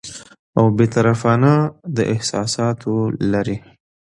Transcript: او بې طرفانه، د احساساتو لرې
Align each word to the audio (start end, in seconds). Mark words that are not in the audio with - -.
او 0.57 0.65
بې 0.77 0.85
طرفانه، 0.95 1.53
د 1.95 1.97
احساساتو 2.13 2.93
لرې 3.31 3.57